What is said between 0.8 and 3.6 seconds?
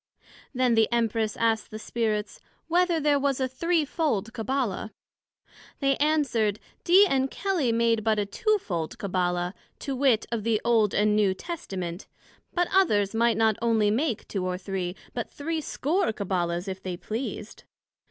Empress asked the Spirits, Whether there was a